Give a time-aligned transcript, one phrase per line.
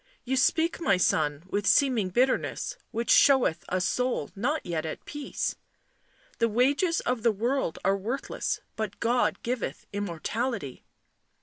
[0.23, 5.57] You speak, my son, with seeming bitterness which showeth a soul not yet at peace.
[6.39, 10.83] The wages of the world are worthless, but God giveth immortality."